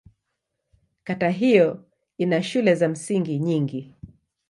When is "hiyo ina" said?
1.29-2.43